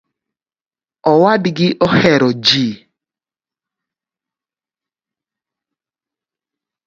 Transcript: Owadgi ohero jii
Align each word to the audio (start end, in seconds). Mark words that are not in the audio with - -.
Owadgi 1.11 1.67
ohero 1.87 2.29
jii 2.45 2.75